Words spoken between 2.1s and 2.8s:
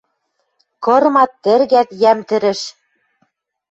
тӹрӹш